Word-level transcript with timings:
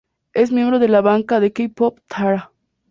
Es 0.33 0.51
miembro 0.51 0.79
de 0.79 0.87
la 0.87 1.01
banda 1.01 1.39
de 1.39 1.53
K-Pop 1.53 1.99
T-ara. 2.07 2.51